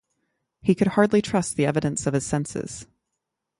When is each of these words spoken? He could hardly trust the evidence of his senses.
He 0.63 0.73
could 0.73 0.87
hardly 0.87 1.21
trust 1.21 1.55
the 1.57 1.67
evidence 1.67 2.07
of 2.07 2.15
his 2.15 2.25
senses. 2.25 2.87